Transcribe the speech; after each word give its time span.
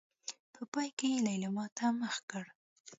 په 0.53 0.61
پای 0.71 0.89
کې 0.97 1.07
يې 1.13 1.19
ليلما 1.25 1.65
ته 1.77 1.85
مخ 1.99 2.15
کړ. 2.29 2.45